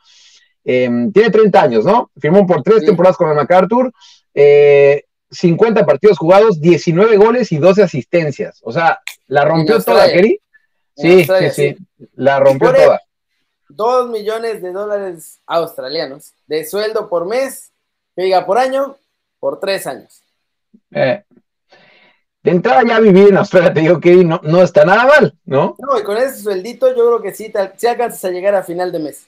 Em, 0.63 1.11
tiene 1.11 1.31
30 1.31 1.63
años, 1.63 1.87
¿no? 1.87 2.11
Firmó 2.21 2.47
por 2.47 2.63
tres 2.63 2.85
temporadas 2.85 3.17
con 3.17 3.31
el 3.31 3.35
MacArthur. 3.35 3.91
50 4.35 5.81
eh, 5.81 5.85
partidos 5.87 6.19
jugados, 6.19 6.61
19 6.61 7.17
goles 7.17 7.51
y 7.51 7.57
12 7.57 7.83
asistencias. 7.83 8.61
O 8.63 8.73
sea, 8.73 8.99
la 9.27 9.47
rompió 9.47 9.83
toda, 9.83 10.07
Kerry. 10.07 10.39
Sí, 10.97 11.25
sí, 11.25 11.51
sí, 11.55 11.77
La 12.15 12.41
rompió 12.41 12.73
toda. 12.73 13.01
Dos 13.69 14.11
millones 14.11 14.61
de 14.61 14.73
dólares 14.73 15.41
australianos 15.47 16.35
de 16.47 16.65
sueldo 16.67 17.09
por 17.09 17.27
mes, 17.27 17.73
que 18.15 18.23
diga 18.23 18.45
por 18.45 18.59
año, 18.59 18.97
por 19.41 19.59
tres 19.59 19.87
años. 19.87 20.23
Eh. 20.91 21.25
de 22.43 22.51
entrada 22.51 22.83
ya 22.87 23.01
vivir 23.01 23.29
en 23.29 23.37
Australia, 23.39 23.73
te 23.73 23.81
digo 23.81 24.01
que 24.01 24.17
no, 24.17 24.41
no 24.43 24.63
está 24.63 24.85
nada 24.85 25.07
mal, 25.07 25.39
¿no? 25.45 25.77
No, 25.79 25.99
y 25.99 26.03
con 26.03 26.17
ese 26.17 26.43
sueldito 26.43 26.89
yo 26.89 27.07
creo 27.07 27.23
que 27.23 27.33
sí, 27.33 27.51
te, 27.51 27.59
alcanzas 27.59 28.25
a 28.25 28.31
llegar 28.31 28.55
a 28.55 28.63
final 28.63 28.93
de 28.93 28.99
mes. 28.99 29.27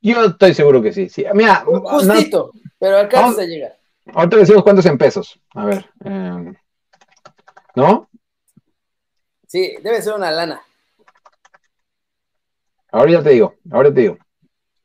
Yo 0.00 0.24
estoy 0.24 0.54
seguro 0.54 0.82
que 0.82 0.92
sí. 0.92 1.08
sí. 1.08 1.24
Mira, 1.32 1.64
Justito, 1.64 2.52
pero 2.78 2.98
alcanzas 2.98 3.38
a 3.38 3.44
llegar. 3.44 3.76
Ahorita 4.12 4.36
decimos 4.36 4.64
cuántos 4.64 4.86
en 4.86 4.98
pesos. 4.98 5.38
A 5.54 5.64
ver. 5.64 5.88
Em, 6.04 6.54
¿No? 7.76 8.08
Sí, 9.46 9.76
debe 9.82 10.02
ser 10.02 10.14
una 10.14 10.30
lana. 10.30 10.62
Ahora 12.92 13.10
ya 13.10 13.22
te 13.22 13.30
digo, 13.30 13.54
ahora 13.70 13.92
te 13.92 14.00
digo. 14.02 14.18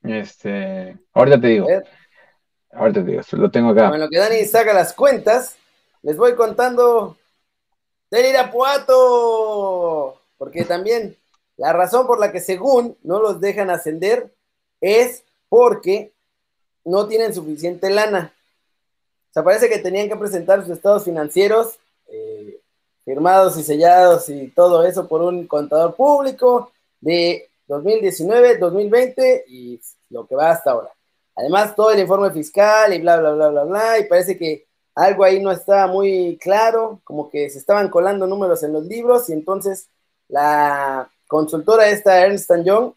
Este, 0.01 0.97
ahorita 1.13 1.41
te 1.41 1.47
digo. 1.47 1.67
Ahorita 2.71 3.03
te 3.03 3.11
digo, 3.11 3.21
lo 3.33 3.51
tengo 3.51 3.69
acá. 3.71 3.89
Bueno, 3.89 4.07
que 4.09 4.17
Dani 4.17 4.45
saca 4.45 4.73
las 4.73 4.93
cuentas, 4.93 5.57
les 6.01 6.15
voy 6.15 6.33
contando 6.35 7.17
del 8.09 8.27
Irapuato. 8.27 10.21
Porque 10.37 10.63
también 10.63 11.17
la 11.57 11.73
razón 11.73 12.07
por 12.07 12.19
la 12.19 12.31
que 12.31 12.39
según 12.39 12.97
no 13.03 13.19
los 13.19 13.41
dejan 13.41 13.69
ascender 13.69 14.31
es 14.79 15.25
porque 15.49 16.13
no 16.85 17.07
tienen 17.07 17.33
suficiente 17.33 17.89
lana. 17.89 18.33
O 19.31 19.33
sea, 19.33 19.43
parece 19.43 19.67
que 19.67 19.79
tenían 19.79 20.07
que 20.07 20.15
presentar 20.15 20.61
sus 20.61 20.69
estados 20.69 21.03
financieros 21.03 21.77
eh, 22.07 22.61
firmados 23.03 23.57
y 23.57 23.63
sellados 23.63 24.29
y 24.29 24.47
todo 24.47 24.85
eso 24.85 25.07
por 25.07 25.21
un 25.21 25.45
contador 25.45 25.95
público 25.95 26.71
de 27.01 27.46
2019, 27.67 28.57
2020 28.57 29.45
y 29.47 29.79
lo 30.09 30.25
que 30.25 30.35
va 30.35 30.51
hasta 30.51 30.71
ahora. 30.71 30.89
Además, 31.35 31.75
todo 31.75 31.91
el 31.91 31.99
informe 31.99 32.31
fiscal 32.31 32.93
y 32.93 32.99
bla, 32.99 33.19
bla, 33.19 33.31
bla, 33.31 33.49
bla, 33.49 33.63
bla, 33.63 33.99
y 33.99 34.05
parece 34.05 34.37
que 34.37 34.65
algo 34.95 35.23
ahí 35.23 35.39
no 35.39 35.51
estaba 35.51 35.85
muy 35.85 36.37
claro, 36.41 36.99
como 37.03 37.29
que 37.29 37.49
se 37.51 37.59
estaban 37.59 37.89
colando 37.89 38.25
números 38.25 38.63
en 38.63 38.73
los 38.73 38.85
libros 38.85 39.29
y 39.29 39.33
entonces 39.33 39.89
la 40.27 41.09
consultora 41.27 41.87
esta, 41.87 42.25
Ernst 42.25 42.51
Young, 42.63 42.93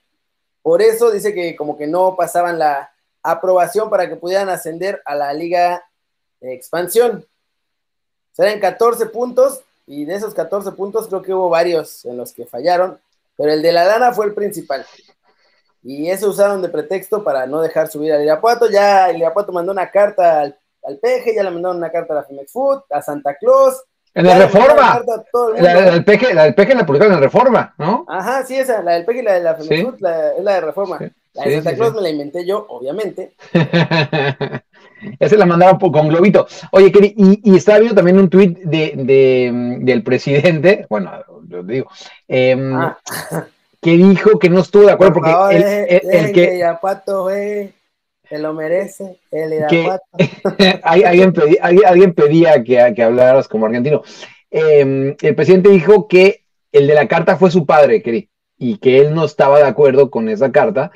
por 0.62 0.80
eso 0.80 1.10
dice 1.10 1.34
que 1.34 1.54
como 1.56 1.76
que 1.76 1.86
no 1.86 2.16
pasaban 2.16 2.58
la 2.58 2.90
aprobación 3.22 3.90
para 3.90 4.08
que 4.08 4.16
pudieran 4.16 4.48
ascender 4.48 5.02
a 5.04 5.14
la 5.14 5.32
liga 5.34 5.84
de 6.40 6.54
expansión. 6.54 7.26
Serán 8.32 8.60
14 8.60 9.06
puntos 9.06 9.60
y 9.86 10.04
de 10.04 10.14
esos 10.14 10.32
14 10.32 10.72
puntos 10.72 11.08
creo 11.08 11.20
que 11.20 11.34
hubo 11.34 11.48
varios 11.50 12.04
en 12.06 12.16
los 12.16 12.32
que 12.32 12.46
fallaron, 12.46 12.98
pero 13.40 13.54
el 13.54 13.62
de 13.62 13.72
la 13.72 13.84
lana 13.84 14.12
fue 14.12 14.26
el 14.26 14.34
principal. 14.34 14.84
Y 15.82 16.10
eso 16.10 16.28
usaron 16.28 16.60
de 16.60 16.68
pretexto 16.68 17.24
para 17.24 17.46
no 17.46 17.62
dejar 17.62 17.88
subir 17.88 18.12
al 18.12 18.22
Irapuato. 18.22 18.68
Ya 18.68 19.08
el 19.08 19.16
Irapuato 19.16 19.50
mandó 19.50 19.72
una 19.72 19.90
carta 19.90 20.42
al, 20.42 20.58
al 20.84 20.98
PG, 20.98 21.34
ya 21.34 21.42
le 21.42 21.50
mandaron 21.50 21.78
una 21.78 21.90
carta 21.90 22.12
a 22.12 22.16
la 22.16 22.24
Femex 22.24 22.52
Food, 22.52 22.82
a 22.90 23.00
Santa 23.00 23.34
Claus, 23.36 23.82
en 24.12 24.26
la 24.26 24.38
reforma. 24.38 25.02
La, 25.56 25.90
del 25.90 26.04
peje, 26.04 26.34
la 26.34 26.44
del 26.44 26.54
peje 26.54 26.74
la 26.74 26.84
publicaron 26.84 27.14
en 27.14 27.20
reforma, 27.20 27.74
¿no? 27.78 28.04
Ajá, 28.08 28.44
sí, 28.44 28.56
esa, 28.56 28.82
la 28.82 28.92
del 28.92 29.06
peje 29.06 29.20
y 29.20 29.22
la 29.22 29.34
de 29.34 29.40
la 29.40 29.54
Femex 29.54 30.00
la, 30.00 30.32
es 30.32 30.44
la 30.44 30.54
de 30.54 30.60
reforma. 30.60 30.98
La 31.32 31.44
de 31.44 31.54
Santa 31.54 31.74
Claus 31.76 31.94
me 31.94 32.02
la 32.02 32.10
inventé 32.10 32.44
yo, 32.44 32.66
obviamente. 32.68 33.36
Esa 35.18 35.36
la 35.36 35.46
mandaron 35.46 35.78
con 35.78 36.08
globito. 36.08 36.46
Oye, 36.72 36.92
y, 37.16 37.40
y 37.50 37.56
estaba 37.56 37.78
viendo 37.78 37.94
también 37.94 38.18
un 38.18 38.28
tuit 38.28 38.58
de, 38.58 38.92
de, 38.96 39.78
del 39.80 40.02
presidente, 40.02 40.86
bueno, 40.90 41.10
lo 41.48 41.62
digo, 41.62 41.90
em, 42.28 42.74
ah. 42.74 42.98
que 43.80 43.92
dijo 43.92 44.38
que 44.38 44.50
no 44.50 44.60
estuvo 44.60 44.84
de 44.84 44.92
acuerdo 44.92 45.14
porque 45.14 45.56
el, 45.56 46.00
el, 46.10 46.32
que... 46.32 46.58
que 46.58 46.76
Pato, 46.80 47.28
se 47.28 48.38
lo 48.38 48.54
merece 48.54 49.18
el 49.32 49.54
Irapuato. 49.54 50.04
alguien, 50.84 51.32
pedía, 51.32 51.58
alguien, 51.62 52.14
pedía 52.14 52.62
que, 52.62 52.92
que, 52.94 53.02
hablaras 53.02 53.48
como 53.48 53.66
argentino. 53.66 54.02
Em, 54.50 55.16
el 55.20 55.34
presidente 55.34 55.68
dijo 55.68 56.06
que 56.06 56.44
el 56.70 56.86
de 56.86 56.94
la 56.94 57.08
carta 57.08 57.36
fue 57.36 57.50
su 57.50 57.66
padre, 57.66 58.02
Keri, 58.02 58.28
y 58.56 58.78
que 58.78 58.98
él 58.98 59.14
no 59.14 59.24
estaba 59.24 59.58
de 59.58 59.66
acuerdo 59.66 60.10
con 60.10 60.28
esa 60.28 60.52
carta 60.52 60.92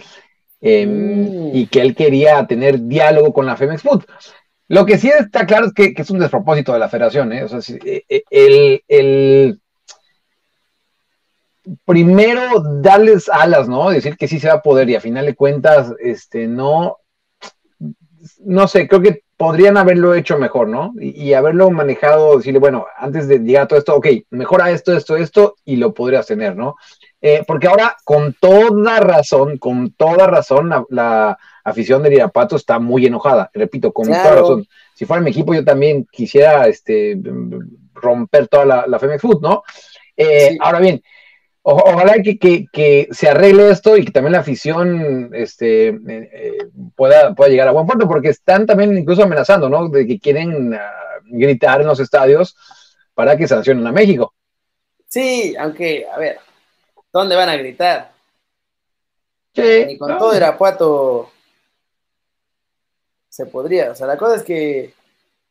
Em, 0.66 1.54
y 1.54 1.66
que 1.66 1.82
él 1.82 1.94
quería 1.94 2.46
tener 2.46 2.80
diálogo 2.80 3.34
con 3.34 3.44
la 3.44 3.54
Femex 3.54 3.82
Food. 3.82 4.04
Lo 4.68 4.86
que 4.86 4.96
sí 4.96 5.10
está 5.10 5.44
claro 5.44 5.66
es 5.66 5.74
que, 5.74 5.92
es 5.94 6.10
un 6.10 6.18
despropósito 6.18 6.72
de 6.72 6.78
la 6.78 6.88
federación. 6.88 7.34
¿eh? 7.34 7.44
O 7.44 7.48
sea, 7.48 7.76
eh, 7.84 8.02
eh, 8.08 8.22
el, 8.30 8.82
el, 8.88 9.60
primero 11.84 12.62
darles 12.80 13.28
alas, 13.28 13.68
¿no? 13.68 13.90
Decir 13.90 14.16
que 14.16 14.26
sí 14.26 14.40
se 14.40 14.48
va 14.48 14.54
a 14.54 14.62
poder 14.62 14.88
y 14.88 14.94
a 14.94 15.02
final 15.02 15.26
de 15.26 15.34
cuentas, 15.34 15.92
este, 15.98 16.46
no, 16.46 16.96
no 18.38 18.66
sé, 18.66 18.88
creo 18.88 19.02
que 19.02 19.22
podrían 19.44 19.76
haberlo 19.76 20.14
hecho 20.14 20.38
mejor, 20.38 20.68
¿no? 20.68 20.94
Y, 20.98 21.22
y, 21.22 21.34
haberlo 21.34 21.70
manejado, 21.70 22.38
decirle, 22.38 22.58
bueno, 22.58 22.86
antes 22.96 23.28
de 23.28 23.40
llegar 23.40 23.64
a 23.64 23.68
todo 23.68 23.78
esto, 23.78 23.94
ok, 23.94 24.06
mejora 24.30 24.70
esto, 24.70 24.96
esto, 24.96 25.18
esto, 25.18 25.56
y 25.66 25.76
lo 25.76 25.92
podrías 25.92 26.26
tener, 26.26 26.56
¿no? 26.56 26.76
Eh, 27.20 27.44
porque 27.46 27.68
ahora, 27.68 27.94
con 28.04 28.32
toda 28.40 29.00
razón, 29.00 29.58
con 29.58 29.92
toda 29.92 30.26
razón, 30.26 30.70
la, 30.88 31.36
afición 31.62 32.02
del 32.02 32.14
Irapato 32.14 32.56
está 32.56 32.78
muy 32.78 33.04
enojada. 33.04 33.50
Repito, 33.52 33.92
con 33.92 34.06
toda 34.06 34.34
razón. 34.34 34.66
Si 34.94 35.04
fuera 35.04 35.22
mi 35.22 35.30
equipo, 35.30 35.52
yo 35.52 35.62
también 35.62 36.06
quisiera 36.10 36.66
este, 36.66 37.18
romper 37.92 38.48
toda 38.48 38.64
la, 38.64 38.86
la 38.86 38.98
Femex 38.98 39.20
Food, 39.20 39.42
¿no? 39.42 39.62
Eh, 40.16 40.56
ahora 40.58 40.80
bien, 40.80 41.02
ojalá 41.64 42.14
que, 42.22 43.08
se 43.10 43.28
arregle 43.28 43.70
esto 43.70 43.96
y 43.96 44.04
que 44.04 44.12
también 44.12 44.32
la 44.32 44.40
afición 44.40 45.30
este, 45.34 45.88
eh, 45.88 46.58
pueda, 46.94 47.34
pueda 47.34 47.50
llegar 47.50 47.68
a 47.68 47.72
buen 47.72 47.86
puerto, 47.86 48.06
porque 48.06 48.28
están 48.28 48.66
también 48.66 48.96
incluso 48.96 49.22
amenazando, 49.22 49.68
¿no? 49.68 49.88
De 49.88 50.06
que 50.06 50.20
quieren 50.20 50.74
ah, 50.74 50.92
gritar 51.24 51.80
en 51.80 51.88
los 51.88 52.00
estadios 52.00 52.56
para 53.14 53.36
que 53.36 53.48
sancionen 53.48 53.86
a 53.86 53.92
México. 53.92 54.34
Sí, 55.08 55.54
aunque, 55.58 56.06
a 56.12 56.18
ver, 56.18 56.38
¿Dónde 57.14 57.36
van 57.36 57.48
a 57.48 57.56
gritar? 57.56 58.10
Sí. 59.54 59.84
Ni 59.86 59.96
con 59.96 60.18
todo 60.18 60.36
Irapuato 60.36 61.30
se 63.28 63.46
podría. 63.46 63.92
O 63.92 63.94
sea, 63.94 64.08
la 64.08 64.18
cosa 64.18 64.34
es 64.34 64.42
que 64.42 64.92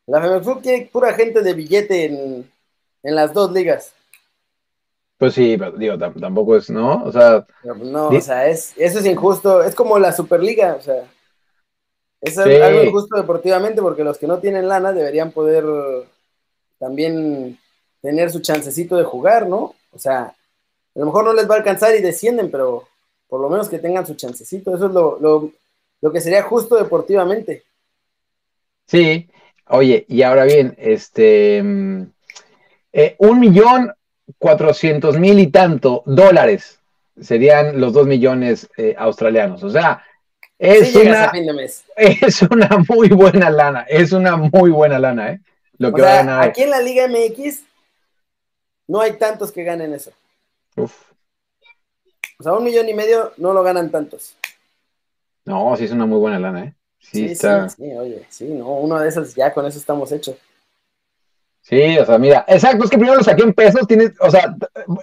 la 0.08 0.22
FEMEFUT 0.22 0.62
tiene 0.62 0.89
pura 0.91 1.13
gente 1.13 1.41
de 1.41 1.53
billete 1.53 2.03
en, 2.03 2.51
las 3.01 3.34
dos 3.34 3.53
ligas. 3.53 3.93
Pues 5.17 5.34
sí, 5.34 5.55
pero 5.58 5.72
digo, 5.72 5.98
tampoco 5.98 6.55
es, 6.55 6.70
¿no? 6.70 7.03
O 7.03 7.12
sea. 7.12 7.46
no, 7.63 8.10
o 8.10 8.22
sea, 8.22 8.48
es, 8.48 8.74
eso 8.77 9.00
es 9.00 9.05
injusto. 9.05 9.63
Es 9.63 9.75
como 9.75 10.00
la 10.00 10.12
Superliga, 10.12 10.75
o 10.75 10.82
sea. 10.82 11.05
Es 12.22 12.38
algo 12.38 12.84
injusto 12.84 13.17
deportivamente 13.17 13.82
porque 13.82 14.03
los 14.03 14.17
que 14.17 14.27
no 14.27 14.39
tienen 14.39 14.67
lana 14.70 14.93
deberían 14.93 15.32
poder 15.32 15.65
también 16.79 17.60
tener 18.01 18.32
su 18.32 18.39
chancecito 18.39 18.96
de 18.96 19.03
jugar, 19.03 19.48
¿no? 19.48 19.75
O 19.91 20.00
sea, 20.00 20.22
a 20.96 21.00
lo 21.00 21.05
mejor 21.05 21.25
no 21.25 21.34
les 21.34 21.50
va 21.50 21.55
a 21.55 21.58
alcanzar 21.58 21.96
y 21.96 22.01
descienden, 22.01 22.50
pero 22.50 22.88
por 23.27 23.41
lo 23.41 23.50
menos 23.50 23.67
que 23.67 23.79
tengan 23.79 24.05
su 24.05 24.15
chancecito. 24.15 24.75
Eso 24.75 24.88
es 24.88 24.93
lo, 24.93 26.12
que 26.12 26.22
sería 26.22 26.43
justo 26.43 26.75
deportivamente. 26.75 27.63
Sí, 28.86 29.27
oye, 29.67 30.05
y 30.08 30.22
ahora 30.22 30.43
bien, 30.43 30.75
este, 30.77 31.63
mm, 31.63 32.03
eh, 32.91 33.15
un 33.20 33.39
millón 33.39 33.93
cuatrocientos 34.37 35.17
mil 35.17 35.39
y 35.39 35.47
tanto 35.47 36.03
dólares 36.05 36.79
serían 37.19 37.79
los 37.79 37.93
dos 37.93 38.07
millones 38.07 38.69
eh, 38.77 38.95
australianos. 38.97 39.63
O 39.63 39.69
sea, 39.69 40.03
es, 40.57 40.95
una, 40.95 41.31
es 41.95 42.41
una 42.41 42.69
muy 42.87 43.09
buena 43.09 43.49
lana, 43.49 43.85
es 43.87 44.11
una 44.11 44.37
muy 44.37 44.71
buena 44.71 44.99
lana, 44.99 45.31
¿eh? 45.31 45.41
Lo 45.77 45.93
que 45.93 46.03
Aquí 46.05 46.63
en 46.63 46.69
la 46.69 46.81
Liga 46.81 47.07
MX 47.07 47.63
no 48.87 49.01
hay 49.01 49.13
tantos 49.13 49.51
que 49.51 49.63
ganen 49.63 49.93
eso. 49.93 50.11
O 50.77 52.43
sea, 52.43 52.53
un 52.53 52.63
millón 52.63 52.87
y 52.89 52.93
medio 52.93 53.33
no 53.37 53.53
lo 53.53 53.63
ganan 53.63 53.89
tantos. 53.91 54.35
No, 55.45 55.75
sí 55.75 55.85
es 55.85 55.91
una 55.91 56.05
muy 56.05 56.19
buena 56.19 56.39
lana, 56.39 56.65
¿eh? 56.65 56.75
Sí, 56.99 57.27
sí, 57.27 57.31
está... 57.33 57.67
sí, 57.67 57.83
oye, 57.93 58.25
sí, 58.29 58.45
no, 58.45 58.77
uno 58.77 58.99
de 58.99 59.09
esos 59.09 59.35
ya 59.35 59.53
con 59.53 59.65
eso 59.65 59.77
estamos 59.77 60.11
hechos. 60.11 60.37
Sí, 61.63 61.98
o 61.98 62.05
sea, 62.05 62.17
mira, 62.17 62.43
exacto, 62.48 62.84
es 62.84 62.89
que 62.89 62.98
primero 62.98 63.17
lo 63.17 63.24
saqué 63.24 63.43
en 63.43 63.53
pesos, 63.53 63.88
tienes, 63.88 64.12
o 64.20 64.29
sea, 64.29 64.53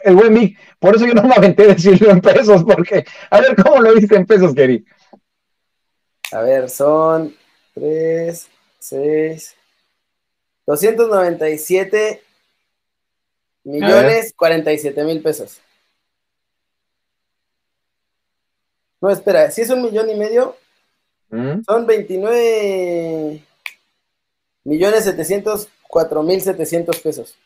el 0.04 0.14
buen 0.14 0.34
Vic, 0.34 0.58
por 0.78 0.94
eso 0.94 1.06
yo 1.06 1.14
no 1.14 1.22
me 1.22 1.34
aventé 1.34 1.64
a 1.64 1.68
decirlo 1.68 2.10
en 2.10 2.20
pesos, 2.20 2.62
porque, 2.64 3.04
a 3.30 3.40
ver, 3.40 3.56
¿cómo 3.56 3.80
lo 3.80 3.94
viste 3.94 4.14
en 4.14 4.26
pesos, 4.26 4.54
Kerry? 4.54 4.84
A 6.32 6.42
ver, 6.42 6.68
son 6.68 7.34
3, 7.74 8.48
6, 8.78 9.56
297 10.66 12.22
Millones 13.64 14.32
cuarenta 14.34 14.72
y 14.72 14.78
siete 14.78 15.04
mil 15.04 15.20
pesos. 15.22 15.60
No, 19.00 19.10
espera, 19.10 19.50
si 19.50 19.62
es 19.62 19.70
un 19.70 19.82
millón 19.82 20.08
y 20.10 20.14
medio, 20.14 20.56
¿Mm? 21.30 21.62
son 21.62 21.86
29 21.86 23.42
millones 24.64 25.04
setecientos 25.04 25.68
cuatro 25.90 26.22
mil 26.22 26.40
setecientos 26.40 26.98
pesos. 27.00 27.36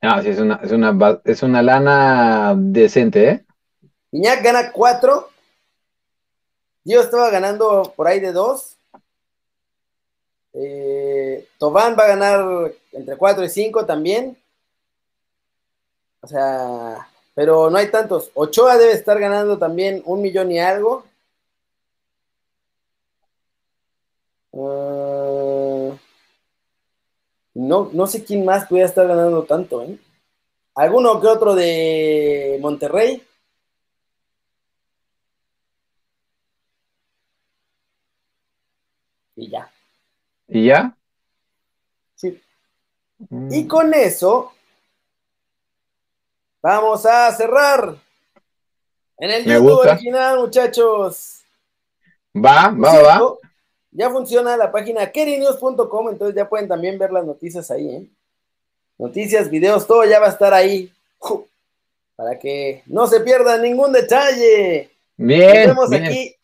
Ah, 0.00 0.22
sí, 0.22 0.28
es 0.28 0.38
una, 0.38 0.60
es 0.62 0.70
una, 0.70 1.20
es 1.24 1.42
una 1.42 1.62
lana 1.62 2.54
decente, 2.56 3.28
¿eh? 3.28 3.44
Iñak 4.12 4.42
gana 4.42 4.72
cuatro. 4.72 5.28
Yo 6.84 7.00
estaba 7.00 7.30
ganando 7.30 7.92
por 7.96 8.06
ahí 8.06 8.20
de 8.20 8.32
dos. 8.32 8.76
Eh, 10.54 11.48
Tobán 11.58 11.96
va 11.98 12.04
a 12.04 12.08
ganar 12.08 12.72
entre 12.92 13.16
4 13.16 13.44
y 13.44 13.48
5 13.48 13.84
también. 13.86 14.36
O 16.20 16.26
sea, 16.26 17.08
pero 17.34 17.70
no 17.70 17.78
hay 17.78 17.90
tantos. 17.90 18.30
Ochoa 18.34 18.76
debe 18.76 18.92
estar 18.92 19.18
ganando 19.18 19.58
también 19.58 20.02
un 20.06 20.22
millón 20.22 20.50
y 20.50 20.58
algo. 20.60 21.04
Uh, 24.50 24.97
no, 27.58 27.90
no 27.92 28.06
sé 28.06 28.24
quién 28.24 28.44
más 28.44 28.68
puede 28.68 28.84
estar 28.84 29.06
ganando 29.08 29.42
tanto, 29.42 29.82
¿eh? 29.82 29.98
¿Alguno 30.76 31.20
que 31.20 31.26
otro 31.26 31.56
de 31.56 32.56
Monterrey? 32.60 33.26
Y 39.34 39.50
ya. 39.50 39.68
¿Y 40.46 40.66
ya? 40.66 40.96
Sí. 42.14 42.40
Mm. 43.28 43.52
Y 43.52 43.66
con 43.66 43.92
eso, 43.92 44.52
vamos 46.62 47.04
a 47.06 47.32
cerrar 47.32 47.96
en 49.16 49.30
el 49.30 49.44
YouTube 49.44 49.80
original, 49.80 50.38
muchachos. 50.38 51.42
Va, 52.36 52.68
va, 52.68 53.02
va. 53.02 53.47
Ya 53.90 54.10
funciona 54.10 54.56
la 54.56 54.70
página 54.70 55.10
kerinews.com, 55.10 56.08
entonces 56.10 56.36
ya 56.36 56.48
pueden 56.48 56.68
también 56.68 56.98
ver 56.98 57.12
las 57.12 57.24
noticias 57.24 57.70
ahí, 57.70 57.88
¿eh? 57.88 58.06
Noticias, 58.98 59.48
videos, 59.48 59.86
todo 59.86 60.04
ya 60.04 60.18
va 60.18 60.26
a 60.26 60.30
estar 60.30 60.52
ahí. 60.52 60.92
Para 62.16 62.38
que 62.38 62.82
no 62.86 63.06
se 63.06 63.20
pierda 63.20 63.56
ningún 63.58 63.92
detalle. 63.92 64.90
Bien. 65.16 65.68
Nos 65.68 65.88
vemos 65.88 65.92
aquí 65.92 66.34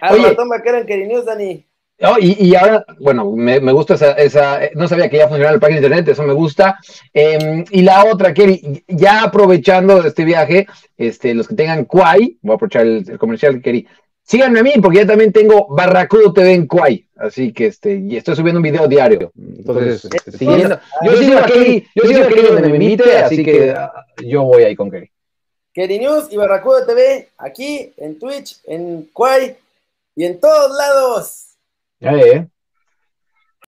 al 0.00 0.22
ratón 0.22 0.48
vaquero 0.48 0.78
en 0.78 0.86
Kerinews, 0.86 1.24
Dani. 1.26 1.64
Oh, 2.00 2.16
y, 2.20 2.54
ahora, 2.54 2.84
bueno, 3.00 3.32
me, 3.32 3.58
gusta 3.72 3.94
esa, 3.94 4.60
no 4.76 4.86
sabía 4.86 5.10
que 5.10 5.16
ya 5.16 5.26
funcionaba 5.26 5.54
la 5.54 5.60
página 5.60 5.80
de 5.80 5.86
internet, 5.86 6.08
eso 6.08 6.22
me 6.22 6.32
gusta. 6.32 6.78
Em, 7.12 7.64
y 7.70 7.82
la 7.82 8.04
otra, 8.04 8.32
Keri, 8.32 8.84
ya 8.86 9.24
aprovechando 9.24 10.04
este 10.06 10.24
viaje, 10.24 10.68
este, 10.96 11.34
los 11.34 11.48
que 11.48 11.56
tengan 11.56 11.86
Quai, 11.86 12.38
voy 12.40 12.52
a 12.52 12.54
aprovechar 12.54 12.86
el, 12.86 13.18
comercial, 13.18 13.60
Keri, 13.60 13.88
síganme 14.28 14.60
a 14.60 14.62
mí, 14.62 14.72
porque 14.80 14.98
ya 14.98 15.06
también 15.06 15.32
tengo 15.32 15.66
Barracudo 15.68 16.32
TV 16.32 16.52
en 16.52 16.66
Quai, 16.66 17.08
así 17.16 17.52
que 17.52 17.66
este, 17.66 17.96
y 17.96 18.16
estoy 18.16 18.36
subiendo 18.36 18.58
un 18.58 18.62
video 18.62 18.86
diario. 18.86 19.32
Entonces, 19.36 20.04
este, 20.04 20.32
siguiendo, 20.32 20.78
yo 21.02 21.16
sigo 21.16 21.38
a 21.38 21.46
Keri, 21.46 21.88
yo 21.94 22.04
sigo 22.04 22.24
a 22.24 22.28
Keri 22.28 22.42
donde 22.42 22.68
me 22.68 22.76
invite, 22.76 23.16
así 23.16 23.42
que 23.42 23.70
ah, 23.70 24.06
yo 24.22 24.44
voy 24.44 24.64
ahí 24.64 24.76
con 24.76 24.90
Keri. 24.90 25.10
Keri 25.72 25.98
News 25.98 26.28
y 26.30 26.36
Barracudo 26.36 26.84
TV, 26.84 27.28
aquí, 27.38 27.92
en 27.96 28.18
Twitch, 28.18 28.58
en 28.66 29.08
Quai 29.12 29.56
y 30.14 30.24
en 30.24 30.38
todos 30.38 30.76
lados. 30.76 31.44
Ja, 32.00 32.12
ja. 32.12 32.46